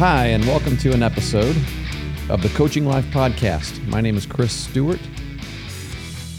[0.00, 1.54] Hi, and welcome to an episode
[2.30, 3.86] of the Coaching Life Podcast.
[3.88, 4.98] My name is Chris Stewart,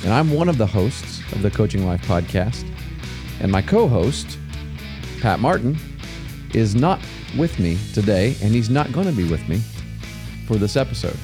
[0.04, 2.68] and I'm one of the hosts of the Coaching Life Podcast.
[3.40, 4.40] And my co host,
[5.20, 5.78] Pat Martin,
[6.56, 7.02] is not
[7.38, 9.62] with me today, and he's not going to be with me
[10.48, 11.20] for this episode.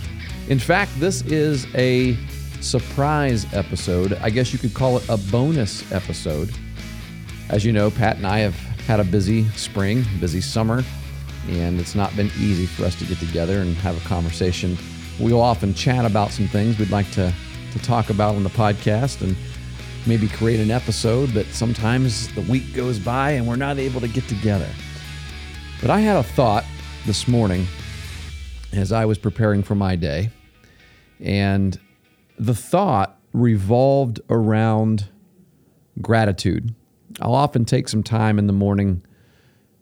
[0.47, 2.15] In fact, this is a
[2.61, 4.13] surprise episode.
[4.21, 6.53] I guess you could call it a bonus episode.
[7.49, 8.53] As you know, Pat and I have
[8.85, 10.83] had a busy spring, busy summer
[11.47, 14.77] and it's not been easy for us to get together and have a conversation.
[15.19, 17.33] We'll often chat about some things we'd like to,
[17.71, 19.35] to talk about on the podcast and
[20.05, 24.07] maybe create an episode, but sometimes the week goes by and we're not able to
[24.07, 24.69] get together.
[25.81, 26.65] But I had a thought
[27.05, 27.67] this morning
[28.73, 30.29] as I was preparing for my day,
[31.19, 31.79] and
[32.37, 35.09] the thought revolved around
[36.01, 36.73] gratitude.
[37.21, 39.03] I'll often take some time in the morning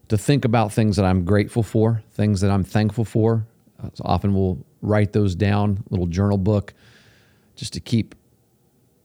[0.09, 3.45] to think about things that I'm grateful for, things that I'm thankful for.
[3.81, 6.73] Uh, so often we'll write those down, little journal book,
[7.55, 8.15] just to keep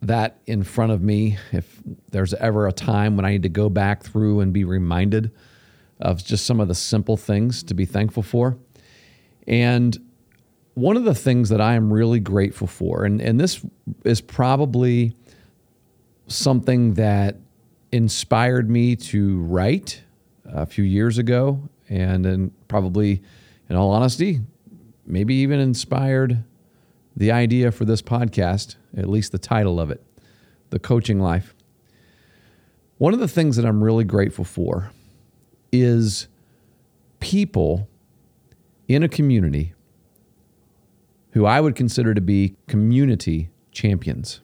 [0.02, 3.68] that in front of me if there's ever a time when I need to go
[3.68, 5.30] back through and be reminded
[6.00, 8.56] of just some of the simple things to be thankful for.
[9.46, 9.98] And
[10.74, 13.64] one of the things that I am really grateful for, and, and this
[14.04, 15.14] is probably
[16.26, 17.36] something that
[17.92, 20.02] inspired me to write
[20.52, 23.22] a few years ago, and then probably,
[23.68, 24.40] in all honesty,
[25.06, 26.44] maybe even inspired
[27.16, 30.02] the idea for this podcast, at least the title of it,
[30.70, 31.54] The Coaching Life.
[32.98, 34.90] One of the things that I'm really grateful for
[35.72, 36.28] is
[37.18, 37.88] people
[38.88, 39.74] in a community
[41.32, 44.40] who I would consider to be community champions.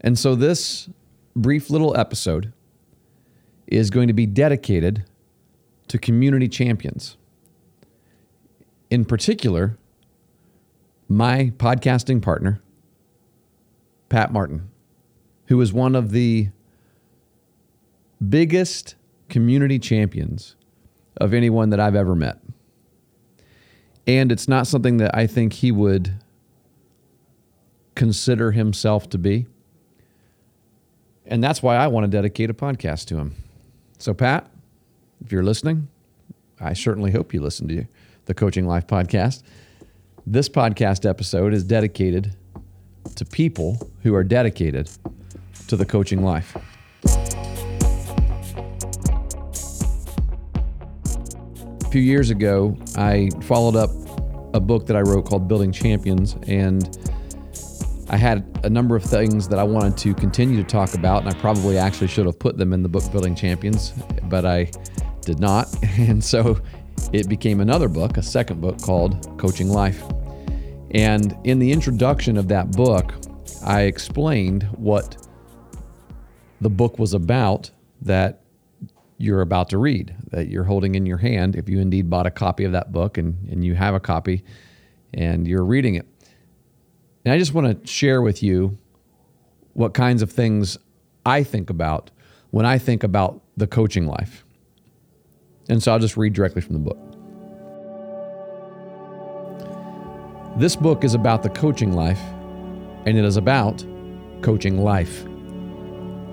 [0.00, 0.88] And so, this
[1.34, 2.52] brief little episode
[3.66, 5.04] is going to be dedicated
[5.88, 7.16] to community champions.
[8.90, 9.76] In particular,
[11.08, 12.60] my podcasting partner,
[14.08, 14.70] Pat Martin,
[15.46, 16.48] who is one of the
[18.26, 18.94] biggest
[19.28, 20.56] community champions
[21.16, 22.38] of anyone that I've ever met.
[24.06, 26.14] And it's not something that I think he would
[27.94, 29.46] consider himself to be.
[31.26, 33.43] And that's why I want to dedicate a podcast to him.
[34.04, 34.50] So, Pat,
[35.24, 35.88] if you're listening,
[36.60, 37.86] I certainly hope you listen to
[38.26, 39.42] the Coaching Life podcast.
[40.26, 42.36] This podcast episode is dedicated
[43.14, 44.90] to people who are dedicated
[45.68, 46.54] to the coaching life.
[51.86, 53.88] A few years ago, I followed up
[54.52, 56.94] a book that I wrote called Building Champions, and
[58.14, 61.28] I had a number of things that I wanted to continue to talk about, and
[61.28, 63.92] I probably actually should have put them in the book Building Champions,
[64.28, 64.70] but I
[65.22, 65.66] did not.
[65.98, 66.60] And so
[67.12, 70.00] it became another book, a second book called Coaching Life.
[70.92, 73.12] And in the introduction of that book,
[73.64, 75.16] I explained what
[76.60, 78.42] the book was about that
[79.18, 82.30] you're about to read, that you're holding in your hand, if you indeed bought a
[82.30, 84.44] copy of that book and, and you have a copy
[85.12, 86.06] and you're reading it.
[87.24, 88.78] And I just want to share with you
[89.72, 90.78] what kinds of things
[91.24, 92.10] I think about
[92.50, 94.44] when I think about the coaching life.
[95.68, 96.98] And so I'll just read directly from the book.
[100.58, 102.20] This book is about the coaching life,
[103.06, 103.84] and it is about
[104.42, 105.24] coaching life.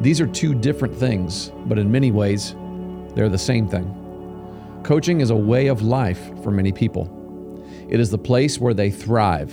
[0.02, 2.53] These are two different things, but in many ways,
[3.16, 3.97] they're the same thing.
[4.84, 7.09] Coaching is a way of life for many people.
[7.90, 9.52] It is the place where they thrive,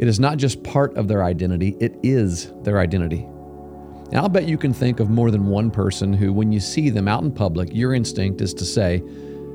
[0.00, 3.18] it is not just part of their identity, it is their identity.
[3.18, 6.88] And I'll bet you can think of more than one person who, when you see
[6.88, 9.02] them out in public, your instinct is to say,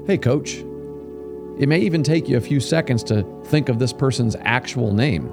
[0.05, 0.57] Hey, coach.
[1.57, 5.31] It may even take you a few seconds to think of this person's actual name,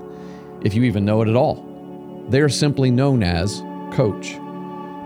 [0.64, 2.24] if you even know it at all.
[2.30, 3.60] They are simply known as
[3.92, 4.38] coach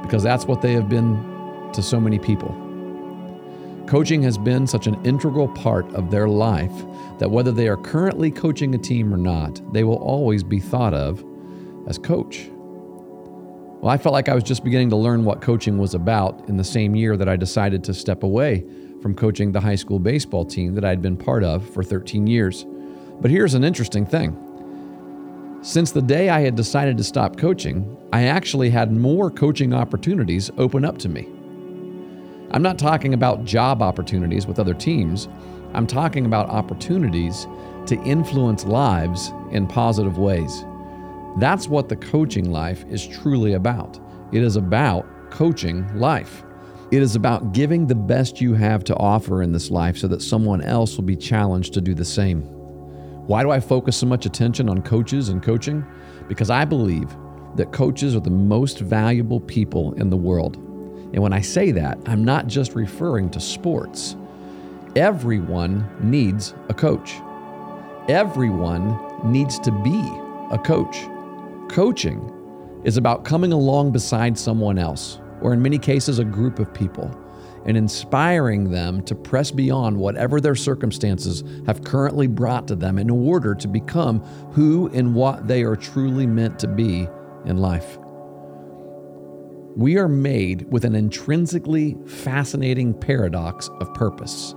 [0.03, 2.66] because that's what they have been to so many people.
[3.87, 6.73] Coaching has been such an integral part of their life
[7.19, 10.93] that whether they are currently coaching a team or not, they will always be thought
[10.93, 11.25] of
[11.87, 12.49] as coach.
[12.51, 16.57] Well, I felt like I was just beginning to learn what coaching was about in
[16.57, 18.65] the same year that I decided to step away
[19.01, 22.67] from coaching the high school baseball team that I'd been part of for 13 years.
[23.21, 24.37] But here's an interesting thing.
[25.63, 30.51] Since the day I had decided to stop coaching, I actually had more coaching opportunities
[30.59, 31.36] open up to me.
[32.53, 35.29] I'm not talking about job opportunities with other teams.
[35.75, 37.47] I'm talking about opportunities
[37.87, 40.65] to influence lives in positive ways.
[41.39, 43.99] That's what the coaching life is truly about.
[44.33, 46.45] It is about coaching life.
[46.93, 50.23] It is about giving the best you have to offer in this life so that
[50.23, 52.43] someone else will be challenged to do the same.
[53.27, 55.85] Why do I focus so much attention on coaches and coaching?
[56.29, 57.15] Because I believe
[57.57, 60.59] that coaches are the most valuable people in the world.
[61.13, 64.17] And when I say that, I'm not just referring to sports.
[64.97, 67.15] Everyone needs a coach.
[68.09, 68.99] Everyone
[69.31, 70.01] needs to be
[70.51, 71.07] a coach.
[71.69, 72.33] Coaching
[72.85, 77.11] is about coming along beside someone else, or in many cases, a group of people,
[77.65, 83.11] and inspiring them to press beyond whatever their circumstances have currently brought to them in
[83.11, 84.21] order to become
[84.53, 87.09] who and what they are truly meant to be
[87.45, 87.99] in life.
[89.77, 94.55] We are made with an intrinsically fascinating paradox of purpose.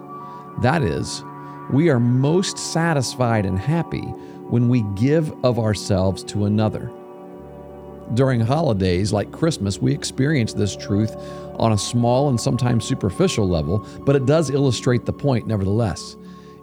[0.61, 1.25] That is,
[1.73, 3.99] we are most satisfied and happy
[4.47, 6.89] when we give of ourselves to another.
[8.13, 11.13] During holidays like Christmas, we experience this truth
[11.55, 16.15] on a small and sometimes superficial level, but it does illustrate the point nevertheless.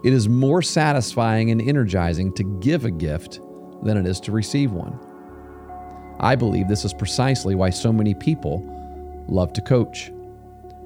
[0.03, 3.39] It is more satisfying and energizing to give a gift
[3.83, 4.99] than it is to receive one.
[6.19, 8.63] I believe this is precisely why so many people
[9.29, 10.11] love to coach.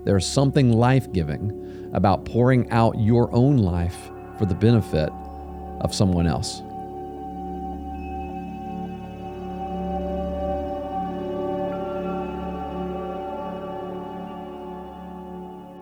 [0.04, 5.10] There's something life giving about pouring out your own life for the benefit
[5.80, 6.62] of someone else.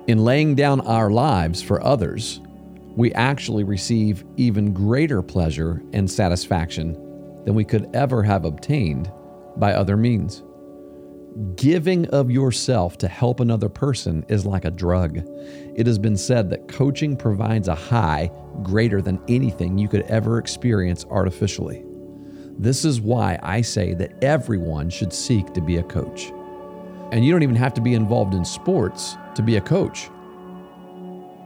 [0.09, 2.41] In laying down our lives for others,
[2.97, 6.95] we actually receive even greater pleasure and satisfaction
[7.45, 9.11] than we could ever have obtained
[9.59, 10.43] by other means.
[11.57, 15.19] Giving of yourself to help another person is like a drug.
[15.77, 18.31] It has been said that coaching provides a high
[18.63, 21.85] greater than anything you could ever experience artificially.
[22.59, 26.33] This is why I say that everyone should seek to be a coach.
[27.13, 30.11] And you don't even have to be involved in sports to be a coach.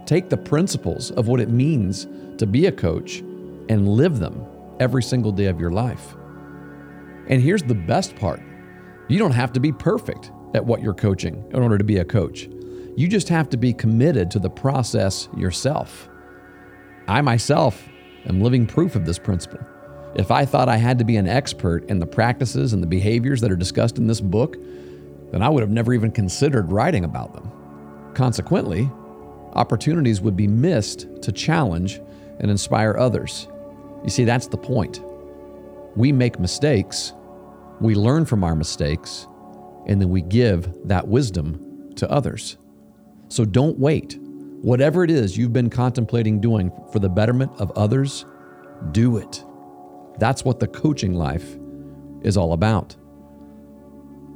[0.06, 2.06] Take the principles of what it means
[2.38, 3.18] to be a coach
[3.68, 4.44] and live them
[4.80, 6.16] every single day of your life.
[7.32, 8.42] And here's the best part
[9.08, 12.04] you don't have to be perfect at what you're coaching in order to be a
[12.04, 12.46] coach.
[12.94, 16.10] You just have to be committed to the process yourself.
[17.08, 17.88] I myself
[18.26, 19.60] am living proof of this principle.
[20.14, 23.40] If I thought I had to be an expert in the practices and the behaviors
[23.40, 24.58] that are discussed in this book,
[25.30, 27.50] then I would have never even considered writing about them.
[28.12, 28.90] Consequently,
[29.54, 31.98] opportunities would be missed to challenge
[32.40, 33.48] and inspire others.
[34.04, 35.00] You see, that's the point.
[35.96, 37.14] We make mistakes,
[37.82, 39.26] we learn from our mistakes,
[39.86, 42.56] and then we give that wisdom to others.
[43.28, 44.18] So don't wait.
[44.20, 48.24] Whatever it is you've been contemplating doing for the betterment of others,
[48.92, 49.44] do it.
[50.18, 51.56] That's what the coaching life
[52.22, 52.94] is all about.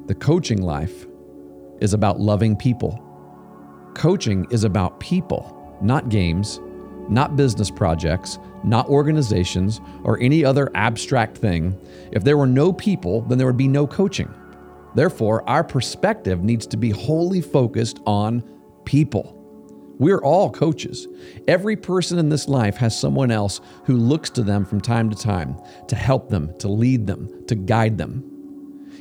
[0.07, 1.07] The coaching life
[1.81, 3.03] is about loving people.
[3.95, 6.61] Coaching is about people, not games,
[7.09, 11.79] not business projects, not organizations, or any other abstract thing.
[12.13, 14.33] If there were no people, then there would be no coaching.
[14.95, 18.43] Therefore, our perspective needs to be wholly focused on
[18.85, 19.33] people.
[19.99, 21.07] We're all coaches.
[21.49, 25.17] Every person in this life has someone else who looks to them from time to
[25.17, 25.59] time
[25.89, 28.36] to help them, to lead them, to guide them.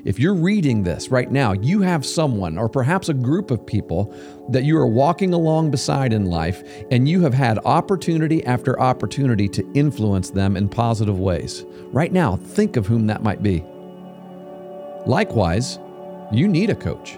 [0.05, 4.15] If you're reading this right now, you have someone or perhaps a group of people
[4.49, 9.49] that you are walking along beside in life, and you have had opportunity after opportunity
[9.49, 11.65] to influence them in positive ways.
[11.91, 13.65] Right now, think of whom that might be.
[15.07, 15.79] Likewise,
[16.31, 17.17] you need a coach.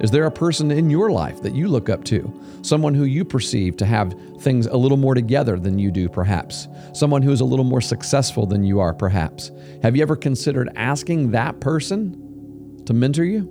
[0.00, 2.32] Is there a person in your life that you look up to?
[2.62, 6.68] Someone who you perceive to have things a little more together than you do, perhaps?
[6.94, 9.50] Someone who is a little more successful than you are, perhaps?
[9.82, 13.42] Have you ever considered asking that person to mentor you?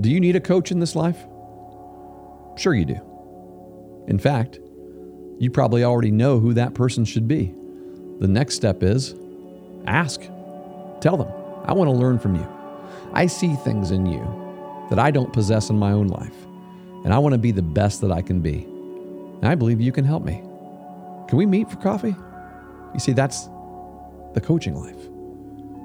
[0.00, 1.18] Do you need a coach in this life?
[2.56, 3.00] Sure, you do.
[4.06, 4.60] In fact,
[5.38, 7.52] you probably already know who that person should be.
[8.20, 9.16] The next step is
[9.86, 10.20] ask.
[11.00, 11.28] Tell them,
[11.64, 12.61] I want to learn from you.
[13.14, 16.34] I see things in you that I don't possess in my own life,
[17.04, 18.64] and I want to be the best that I can be.
[18.64, 20.42] And I believe you can help me.
[21.28, 22.14] Can we meet for coffee?
[22.94, 23.48] You see, that's
[24.34, 25.04] the coaching life,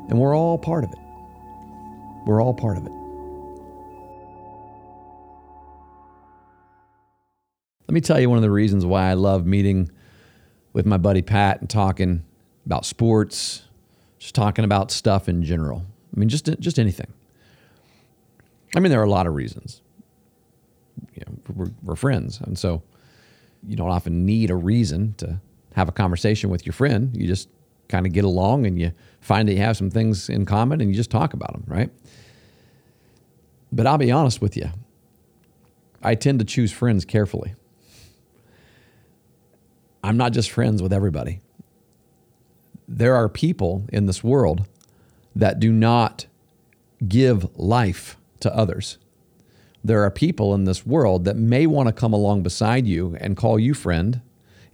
[0.10, 1.00] and we're all part of it.
[2.26, 2.92] We're all part of it.
[7.88, 9.92] Let me tell you one of the reasons why I love meeting
[10.74, 12.24] with my buddy Pat and talking
[12.66, 13.64] about sports,
[14.18, 15.86] just talking about stuff in general.
[16.16, 17.14] I mean, just just anything.
[18.76, 19.82] I mean, there are a lot of reasons.
[21.16, 22.82] You know, we're, we're friends, and so
[23.68, 25.40] you don't often need a reason to
[25.76, 27.16] have a conversation with your friend.
[27.16, 27.50] You just
[27.88, 30.90] kind of get along, and you find that you have some things in common, and
[30.90, 31.90] you just talk about them, right?
[33.72, 34.70] But I'll be honest with you,
[36.02, 37.56] I tend to choose friends carefully.
[40.04, 41.42] I'm not just friends with everybody.
[42.88, 44.66] There are people in this world
[45.36, 46.26] that do not
[47.08, 48.98] give life to others.
[49.84, 53.38] There are people in this world that may want to come along beside you and
[53.38, 54.22] call you friend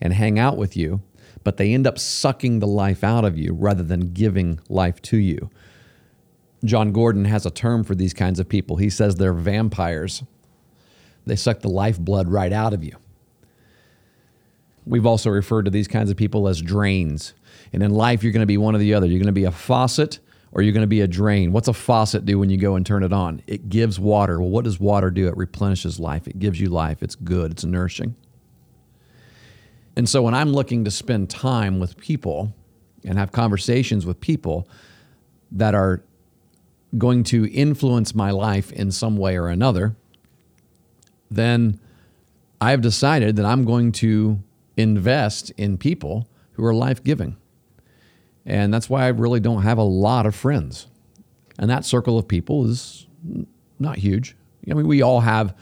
[0.01, 1.01] and hang out with you,
[1.43, 5.17] but they end up sucking the life out of you rather than giving life to
[5.17, 5.49] you.
[6.63, 8.77] Jon Gordon has a term for these kinds of people.
[8.77, 10.23] He says they're vampires.
[11.25, 12.95] They suck the lifeblood right out of you.
[14.85, 17.33] We've also referred to these kinds of people as drains.
[17.71, 19.07] And in life, you're going to be one or the other.
[19.07, 20.19] You're going to be a faucet
[20.53, 21.51] or you're going to be a drain.
[21.51, 23.41] What's a faucet do when you go and turn it on?
[23.47, 24.39] It gives water.
[24.39, 25.27] Well, what does water do?
[25.27, 27.01] It replenishes life, it gives you life.
[27.01, 28.15] It's good, it's nourishing.
[29.95, 32.53] And so when I'm looking to spend time with people
[33.03, 34.67] and have conversations with people
[35.51, 36.03] that are
[36.97, 39.95] going to influence my life in some way or another,
[41.29, 41.79] then
[42.61, 44.39] I've decided that I'm going to
[44.77, 47.35] invest in people who are life giving.
[48.45, 50.87] And that's why I really don't have a lot of friends.
[51.57, 53.07] And that circle of people is
[53.79, 54.35] not huge.
[54.69, 55.55] I mean, we all have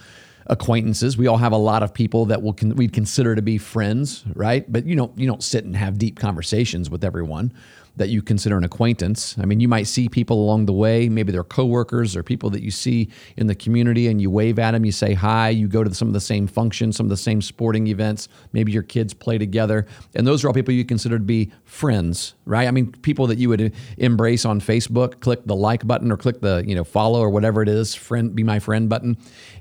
[0.48, 1.18] acquaintances.
[1.18, 4.24] We all have a lot of people that we'll con- we'd consider to be friends,
[4.34, 4.70] right?
[4.72, 7.54] But you don't you don't sit and have deep conversations with everyone
[7.98, 9.36] that you consider an acquaintance.
[9.40, 12.64] I mean, you might see people along the way, maybe they're coworkers or people that
[12.64, 15.84] you see in the community and you wave at them, you say hi, you go
[15.84, 19.14] to some of the same functions, some of the same sporting events, maybe your kids
[19.14, 19.86] play together.
[20.16, 22.68] And those are all people you consider to be friends, right?
[22.68, 26.42] I mean, people that you would embrace on Facebook, click the like button or click
[26.42, 29.18] the, you know, follow or whatever it is, friend be my friend button,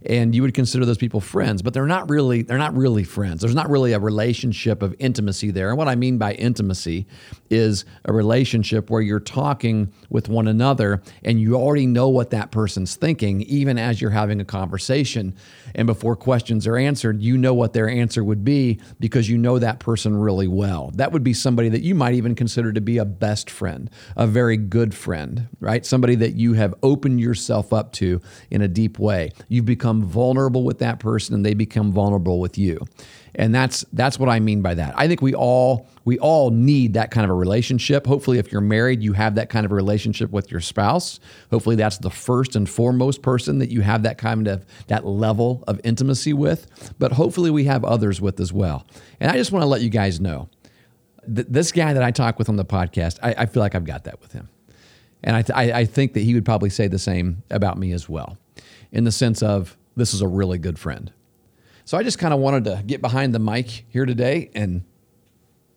[0.06, 3.40] and you would consider those people friends, but they're not really they're not really friends.
[3.40, 5.68] There's not really a relationship of intimacy there.
[5.68, 7.06] And what I mean by intimacy
[7.50, 12.50] is a relationship where you're talking with one another and you already know what that
[12.50, 15.34] person's thinking, even as you're having a conversation.
[15.74, 19.58] And before questions are answered, you know what their answer would be because you know
[19.58, 20.90] that person really well.
[20.96, 24.26] That would be somebody that you might even consider to be a best friend, a
[24.26, 25.86] very good friend, right?
[25.86, 29.30] Somebody that you have opened yourself up to in a deep way.
[29.48, 32.86] You've become vulnerable with that person and they become vulnerable with you
[33.34, 34.94] and that's that's what I mean by that.
[34.96, 38.06] I think we all we all need that kind of a relationship.
[38.06, 41.20] Hopefully, if you're married, you have that kind of a relationship with your spouse.
[41.50, 45.64] Hopefully, that's the first and foremost person that you have that kind of that level
[45.66, 46.94] of intimacy with.
[46.98, 48.86] But hopefully, we have others with as well.
[49.20, 50.48] And I just want to let you guys know
[51.34, 53.84] th- this guy that I talk with on the podcast, I, I feel like I've
[53.84, 54.48] got that with him,
[55.22, 57.92] and I, th- I I think that he would probably say the same about me
[57.92, 58.38] as well,
[58.92, 61.12] in the sense of this is a really good friend.
[61.90, 64.84] So I just kind of wanted to get behind the mic here today and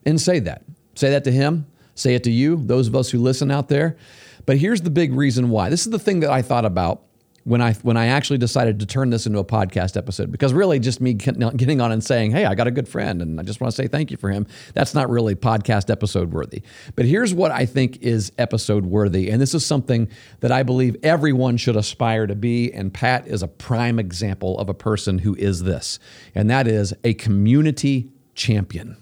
[0.05, 0.61] and say that.
[0.93, 1.65] Say that to him,
[1.95, 3.97] say it to you, those of us who listen out there.
[4.45, 5.71] But here's the big reason why.
[5.71, 7.01] This is the thing that I thought about
[7.45, 10.79] when I when I actually decided to turn this into a podcast episode because really
[10.79, 13.59] just me getting on and saying, "Hey, I got a good friend and I just
[13.59, 16.61] want to say thank you for him." That's not really podcast episode worthy.
[16.95, 20.07] But here's what I think is episode worthy, and this is something
[20.39, 24.69] that I believe everyone should aspire to be and Pat is a prime example of
[24.69, 25.99] a person who is this.
[26.33, 28.97] And that is a community champion.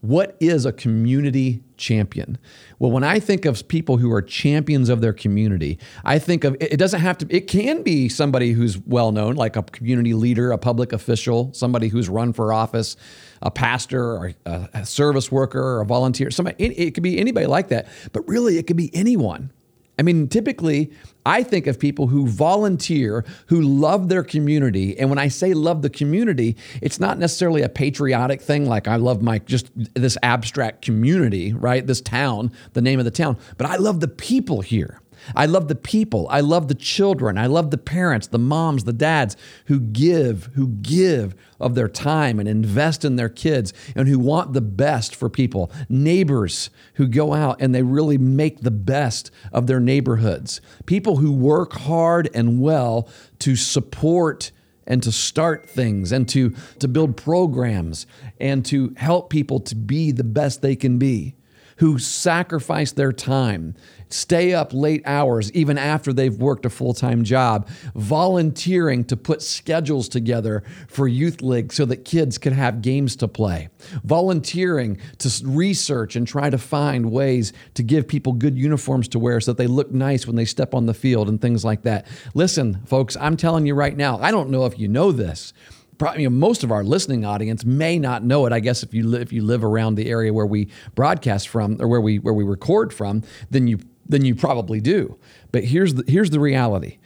[0.00, 2.38] What is a community champion?
[2.78, 6.56] Well, when I think of people who are champions of their community, I think of
[6.60, 10.52] it doesn't have to, it can be somebody who's well known, like a community leader,
[10.52, 12.96] a public official, somebody who's run for office,
[13.42, 16.30] a pastor, or a service worker, or a volunteer.
[16.30, 19.50] Somebody, it could be anybody like that, but really it could be anyone.
[19.98, 20.92] I mean, typically,
[21.24, 24.98] I think of people who volunteer, who love their community.
[24.98, 28.96] And when I say love the community, it's not necessarily a patriotic thing, like I
[28.96, 31.86] love my just this abstract community, right?
[31.86, 35.00] This town, the name of the town, but I love the people here.
[35.34, 36.26] I love the people.
[36.30, 37.38] I love the children.
[37.38, 42.38] I love the parents, the moms, the dads who give, who give of their time
[42.38, 45.70] and invest in their kids and who want the best for people.
[45.88, 50.60] Neighbors who go out and they really make the best of their neighborhoods.
[50.84, 54.50] People who work hard and well to support
[54.86, 58.06] and to start things and to, to build programs
[58.40, 61.35] and to help people to be the best they can be
[61.76, 63.74] who sacrifice their time,
[64.08, 69.42] stay up late hours even after they've worked a full time job, volunteering to put
[69.42, 73.68] schedules together for Youth League so that kids could have games to play,
[74.04, 79.40] volunteering to research and try to find ways to give people good uniforms to wear
[79.40, 82.06] so that they look nice when they step on the field and things like that.
[82.34, 85.52] Listen, folks, I'm telling you right now, I don't know if you know this
[85.98, 88.52] probably you know, most of our listening audience may not know it.
[88.52, 91.80] I guess if you live, if you live around the area where we broadcast from
[91.80, 95.16] or where we where we record from, then you then you probably do.
[95.52, 96.98] But here's the here's the reality.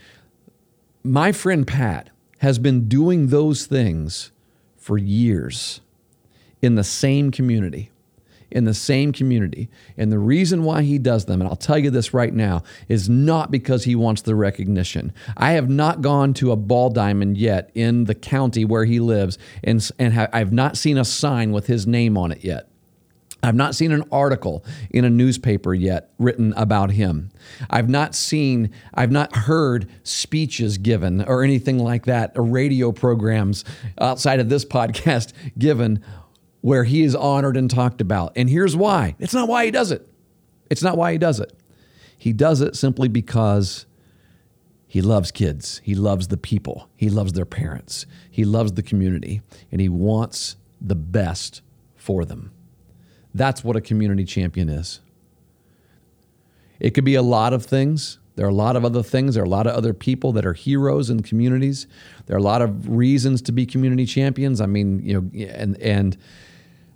[1.03, 4.33] My friend Pat has been doing those things
[4.77, 5.81] for years
[6.63, 7.91] in the same community.
[8.51, 9.69] In the same community.
[9.97, 13.09] And the reason why he does them, and I'll tell you this right now, is
[13.09, 15.13] not because he wants the recognition.
[15.37, 19.39] I have not gone to a ball diamond yet in the county where he lives,
[19.63, 22.71] and, and ha- I've not seen a sign with his name on it yet.
[23.43, 27.31] I've not seen an article in a newspaper yet written about him.
[27.71, 33.65] I've not seen, I've not heard speeches given or anything like that, or radio programs
[33.99, 36.05] outside of this podcast given
[36.61, 38.33] where he is honored and talked about.
[38.37, 40.07] And here's why it's not why he does it.
[40.69, 41.53] It's not why he does it.
[42.17, 43.87] He does it simply because
[44.87, 49.41] he loves kids, he loves the people, he loves their parents, he loves the community,
[49.71, 51.63] and he wants the best
[51.95, 52.51] for them.
[53.33, 55.01] That's what a community champion is.
[56.81, 58.19] It could be a lot of things.
[58.37, 59.35] There are a lot of other things.
[59.35, 61.87] There are a lot of other people that are heroes in communities.
[62.27, 64.61] There are a lot of reasons to be community champions.
[64.61, 66.17] I mean, you know, and and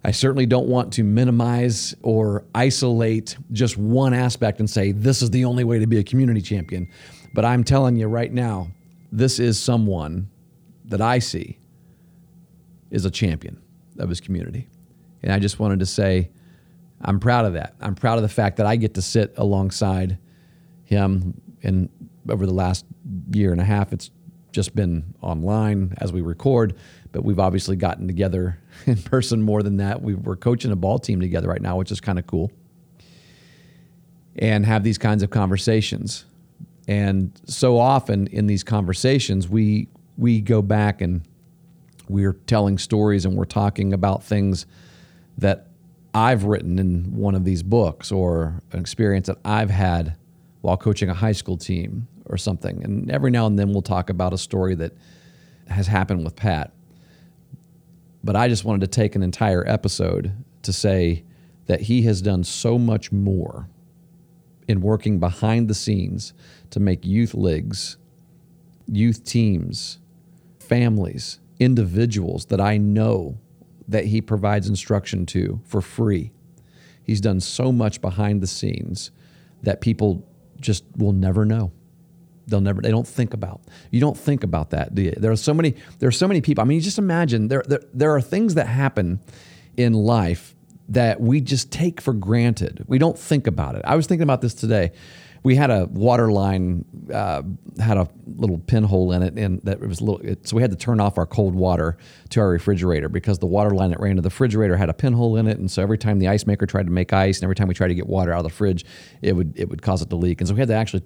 [0.05, 5.31] I certainly don't want to minimize or isolate just one aspect and say this is
[5.31, 6.91] the only way to be a community champion.
[7.33, 8.69] But I'm telling you right now,
[9.11, 10.29] this is someone
[10.85, 11.59] that I see
[12.91, 13.63] is a champion
[13.99, 14.69] of his community.
[15.23, 16.31] And I just wanted to say,
[17.01, 17.75] I'm proud of that.
[17.81, 20.19] I'm proud of the fact that I get to sit alongside
[20.85, 21.41] him.
[21.63, 21.89] And
[22.29, 22.85] over the last
[23.31, 24.11] year and a half, it's
[24.55, 26.75] just been online as we record,
[27.13, 30.01] but we've obviously gotten together in person more than that.
[30.01, 32.51] We are coaching a ball team together right now, which is kind of cool.
[34.37, 36.25] And have these kinds of conversations.
[36.89, 41.23] And so often in these conversations, we we go back and
[42.09, 44.67] we're telling stories and we're talking about things
[45.39, 45.69] that
[46.15, 50.17] I've written in one of these books or an experience that I've had
[50.61, 52.83] while coaching a high school team or something.
[52.85, 54.93] And every now and then we'll talk about a story that
[55.69, 56.73] has happened with Pat.
[58.23, 60.33] But I just wanted to take an entire episode
[60.63, 61.25] to say
[61.67, 63.69] that he has done so much more
[64.67, 66.33] in working behind the scenes
[66.71, 67.97] to make youth leagues,
[68.87, 69.99] youth teams,
[70.59, 73.39] families, individuals that I know
[73.89, 76.33] that he provides instruction to for free.
[77.03, 79.11] He's done so much behind the scenes
[79.63, 80.27] that people
[80.59, 81.73] just will never know.
[82.47, 82.83] They'll never.
[82.83, 83.61] They don't think about.
[83.91, 85.13] You don't think about that, do you?
[85.13, 85.75] There are so many.
[85.99, 86.63] There are so many people.
[86.63, 87.63] I mean, you just imagine there.
[87.67, 89.21] There, there are things that happen
[89.77, 90.55] in life
[90.89, 92.85] that we just take for granted.
[92.87, 93.83] We don't think about it.
[93.85, 94.93] I was thinking about this today
[95.45, 97.43] we had a water line uh,
[97.79, 100.21] had a little pinhole in it, and that it was a little.
[100.27, 101.99] It, so we had to turn off our cold water
[102.31, 105.37] to our refrigerator because the water line that ran to the refrigerator had a pinhole
[105.37, 107.55] in it, and so every time the ice maker tried to make ice, and every
[107.55, 108.87] time we tried to get water out of the fridge,
[109.21, 111.03] it would it would cause it to leak, and so we had to actually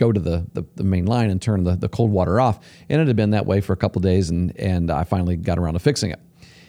[0.00, 2.58] go to the, the, the, main line and turn the, the cold water off.
[2.88, 5.58] And it had been that way for a couple days, and, and I finally got
[5.58, 6.18] around to fixing it.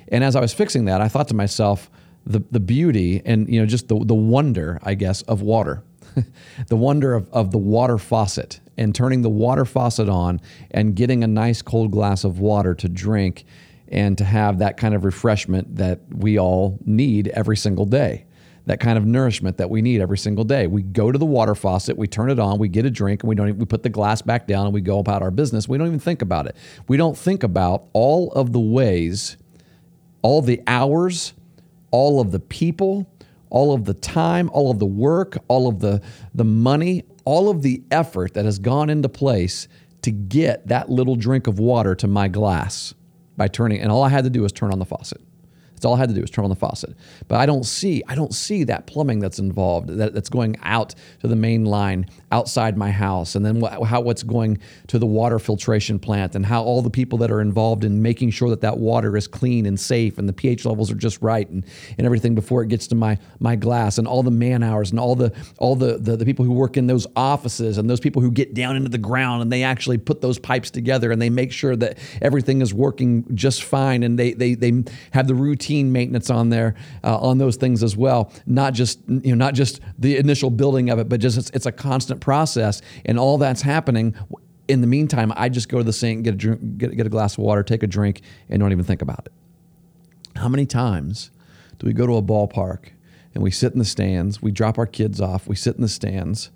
[0.09, 1.89] And as I was fixing that, I thought to myself,
[2.25, 5.83] the, the beauty and you know just the, the wonder, I guess, of water.
[6.67, 11.23] the wonder of, of the water faucet and turning the water faucet on and getting
[11.23, 13.45] a nice cold glass of water to drink
[13.87, 18.25] and to have that kind of refreshment that we all need every single day.
[18.67, 20.67] That kind of nourishment that we need every single day.
[20.67, 23.29] We go to the water faucet, we turn it on, we get a drink, and
[23.29, 25.67] we don't even, we put the glass back down and we go about our business.
[25.67, 26.55] We don't even think about it.
[26.87, 29.37] We don't think about all of the ways,
[30.21, 31.33] all the hours,
[31.89, 33.07] all of the people,
[33.49, 36.01] all of the time, all of the work, all of the,
[36.33, 39.67] the money, all of the effort that has gone into place
[40.01, 42.93] to get that little drink of water to my glass
[43.37, 45.21] by turning, and all I had to do was turn on the faucet.
[45.81, 46.95] That's all I had to do was turn on the faucet.
[47.27, 50.93] But I don't see, I don't see that plumbing that's involved, that, that's going out
[51.21, 55.07] to the main line outside my house, and then what, how what's going to the
[55.07, 58.61] water filtration plant, and how all the people that are involved in making sure that
[58.61, 61.65] that water is clean and safe, and the pH levels are just right, and,
[61.97, 64.99] and everything before it gets to my my glass, and all the man hours, and
[64.99, 68.21] all the all the, the the people who work in those offices, and those people
[68.21, 71.31] who get down into the ground, and they actually put those pipes together, and they
[71.31, 75.70] make sure that everything is working just fine, and they they they have the routine
[75.71, 78.31] routine maintenance on there uh, on those things as well.
[78.45, 81.65] Not just you know not just the initial building of it, but just it's, it's
[81.65, 84.15] a constant process, and all that's happening.
[84.67, 87.09] In the meantime, I just go to the sink, get a drink, get, get a
[87.09, 89.33] glass of water, take a drink, and don't even think about it.
[90.39, 91.31] How many times
[91.79, 92.89] do we go to a ballpark
[93.33, 95.89] and we sit in the stands, we drop our kids off, we sit in the
[95.89, 96.51] stands,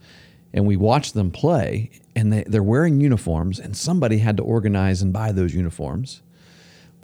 [0.53, 5.01] and we watch them play, and they, they're wearing uniforms, and somebody had to organize
[5.01, 6.21] and buy those uniforms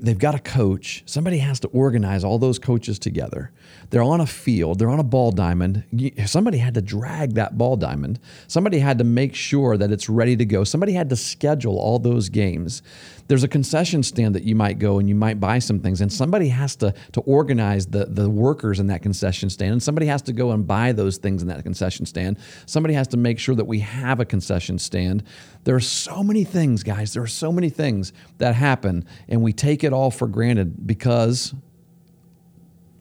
[0.01, 1.03] they've got a coach.
[1.05, 3.51] Somebody has to organize all those coaches together.
[3.91, 5.83] They're on a field, they're on a ball diamond.
[6.25, 8.19] Somebody had to drag that ball diamond.
[8.47, 10.63] Somebody had to make sure that it's ready to go.
[10.63, 12.81] Somebody had to schedule all those games.
[13.27, 16.11] There's a concession stand that you might go and you might buy some things, and
[16.11, 20.21] somebody has to, to organize the, the workers in that concession stand, and somebody has
[20.23, 22.37] to go and buy those things in that concession stand.
[22.65, 25.23] Somebody has to make sure that we have a concession stand.
[25.63, 27.13] There are so many things, guys.
[27.13, 31.53] There are so many things that happen, and we take it all for granted because,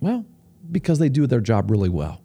[0.00, 0.24] well,
[0.70, 2.22] because they do their job really well.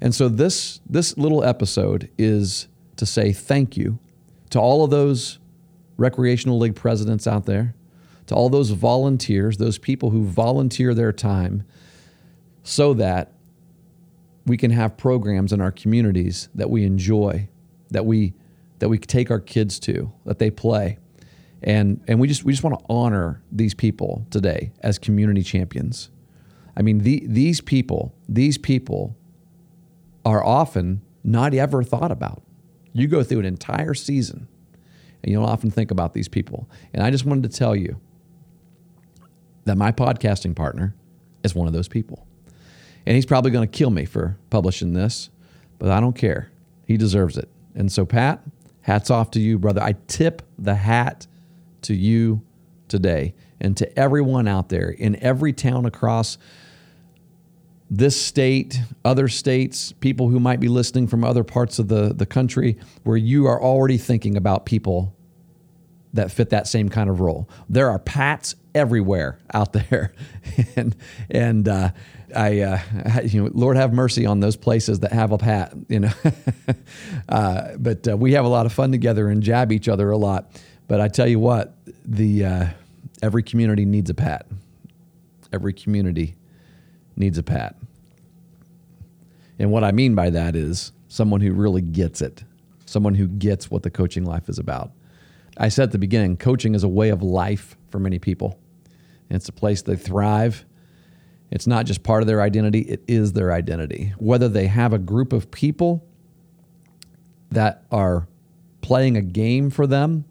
[0.00, 3.98] And so this this little episode is to say thank you
[4.50, 5.38] to all of those
[5.96, 7.74] recreational league presidents out there,
[8.26, 11.64] to all those volunteers, those people who volunteer their time
[12.62, 13.32] so that
[14.46, 17.48] we can have programs in our communities that we enjoy,
[17.90, 18.32] that we
[18.78, 20.98] that we take our kids to, that they play.
[21.62, 26.10] And and we just we just want to honor these people today as community champions.
[26.76, 29.16] I mean, the, these people, these people
[30.24, 32.42] are often not ever thought about.
[32.92, 34.48] You go through an entire season
[35.22, 36.68] and you don't often think about these people.
[36.94, 38.00] And I just wanted to tell you
[39.64, 40.94] that my podcasting partner
[41.44, 42.26] is one of those people.
[43.06, 45.30] And he's probably going to kill me for publishing this,
[45.78, 46.50] but I don't care.
[46.86, 47.48] He deserves it.
[47.74, 48.42] And so, Pat,
[48.82, 49.82] hats off to you, brother.
[49.82, 51.26] I tip the hat
[51.82, 52.42] to you
[52.88, 56.38] today and to everyone out there in every town across
[57.90, 62.26] this state, other states, people who might be listening from other parts of the, the
[62.26, 65.16] country, where you are already thinking about people
[66.12, 67.48] that fit that same kind of role.
[67.68, 70.12] There are Pats everywhere out there,
[70.76, 70.94] and
[71.30, 71.90] and uh,
[72.34, 72.80] I, uh,
[73.24, 76.12] you know, Lord have mercy on those places that have a Pat, you know.
[77.28, 80.16] uh, but uh, we have a lot of fun together and jab each other a
[80.16, 80.52] lot.
[80.90, 82.66] But I tell you what, the uh,
[83.22, 84.48] every community needs a Pat.
[85.52, 86.34] Every community
[87.14, 87.76] needs a Pat.
[89.60, 92.42] And what I mean by that is someone who really gets it,
[92.86, 94.90] someone who gets what the coaching life is about.
[95.56, 98.58] I said at the beginning, coaching is a way of life for many people.
[99.30, 100.64] It's a place they thrive.
[101.52, 104.12] It's not just part of their identity, it is their identity.
[104.18, 106.04] Whether they have a group of people
[107.52, 108.26] that are
[108.80, 110.24] playing a game for them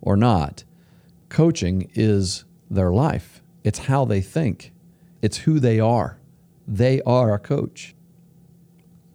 [0.00, 0.64] or not,
[1.28, 3.42] coaching is their life.
[3.64, 4.72] It's how they think,
[5.22, 6.18] it's who they are.
[6.68, 7.94] They are a coach.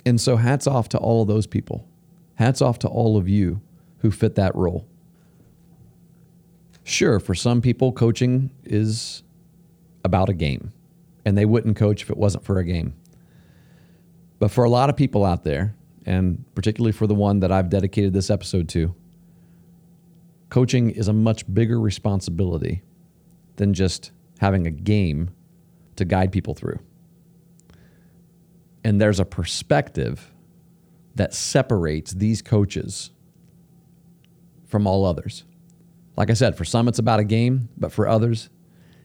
[0.05, 1.87] And so, hats off to all of those people.
[2.35, 3.61] Hats off to all of you
[3.99, 4.87] who fit that role.
[6.83, 9.21] Sure, for some people, coaching is
[10.03, 10.71] about a game,
[11.23, 12.93] and they wouldn't coach if it wasn't for a game.
[14.39, 17.69] But for a lot of people out there, and particularly for the one that I've
[17.69, 18.95] dedicated this episode to,
[20.51, 22.83] coaching is a much bigger responsibility
[23.55, 25.31] than just having a game
[25.95, 26.77] to guide people through.
[28.83, 30.33] And there's a perspective
[31.15, 33.11] that separates these coaches
[34.67, 35.45] from all others.
[36.17, 38.49] Like I said, for some it's about a game, but for others,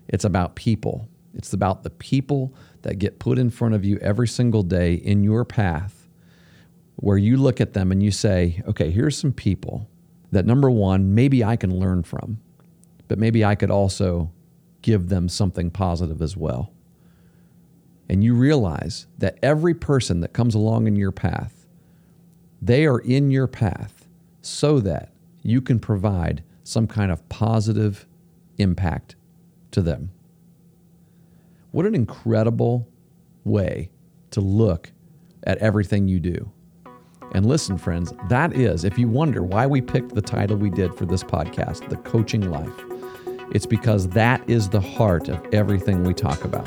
[0.08, 1.08] it's about people.
[1.32, 5.22] It's about the people that get put in front of you every single day in
[5.22, 6.08] your path,
[6.96, 9.88] where you look at them and you say, okay, here's some people
[10.36, 12.38] that number one, maybe I can learn from,
[13.08, 14.30] but maybe I could also
[14.82, 16.72] give them something positive as well
[18.08, 21.66] and you realize that every person that comes along in your path,
[22.62, 24.06] they are in your path
[24.42, 28.06] so that you can provide some kind of positive
[28.58, 29.16] impact
[29.72, 30.10] to them.
[31.72, 32.88] What an incredible
[33.44, 33.90] way
[34.30, 34.92] to look
[35.44, 36.50] at everything you do.
[37.32, 40.94] And listen, friends, that is, if you wonder why we picked the title we did
[40.94, 42.72] for this podcast, The Coaching Life,
[43.52, 46.66] it's because that is the heart of everything we talk about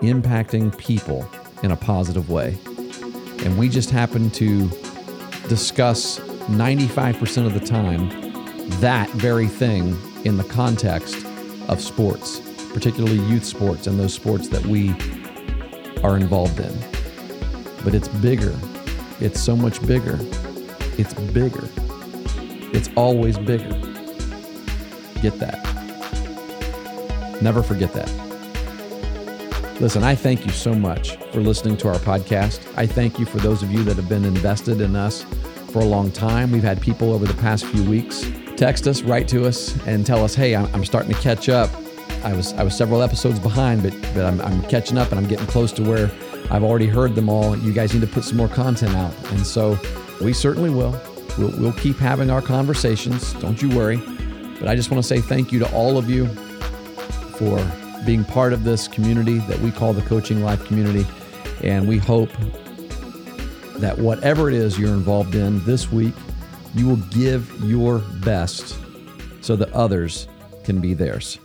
[0.00, 1.28] impacting people
[1.62, 2.56] in a positive way.
[3.44, 4.68] And we just happen to
[5.48, 8.08] discuss 95% of the time
[8.80, 11.24] that very thing in the context
[11.68, 12.40] of sports,
[12.72, 14.90] particularly youth sports and those sports that we
[16.02, 16.72] are involved in.
[17.84, 18.54] But it's bigger.
[19.20, 20.18] It's so much bigger.
[20.98, 21.68] It's bigger.
[22.72, 23.68] It's always bigger.
[25.20, 25.58] Get that.
[27.42, 28.10] Never forget that.
[29.80, 32.60] Listen, I thank you so much for listening to our podcast.
[32.76, 35.24] I thank you for those of you that have been invested in us
[35.72, 36.50] for a long time.
[36.52, 40.22] We've had people over the past few weeks text us, write to us, and tell
[40.22, 41.70] us, "Hey, I'm starting to catch up.
[42.22, 45.26] I was I was several episodes behind, but but I'm, I'm catching up and I'm
[45.26, 46.10] getting close to where
[46.50, 47.56] I've already heard them all.
[47.56, 49.14] You guys need to put some more content out.
[49.30, 49.78] And so
[50.20, 51.00] we certainly will.
[51.38, 53.32] We'll, we'll keep having our conversations.
[53.34, 53.98] Don't you worry.
[54.58, 56.26] But I just want to say thank you to all of you
[57.36, 57.64] for
[58.04, 61.06] being part of this community that we call the Coaching Life community.
[61.62, 62.30] And we hope
[63.76, 66.14] that whatever it is you're involved in this week,
[66.74, 68.76] you will give your best
[69.40, 70.28] so that others
[70.64, 71.38] can be theirs.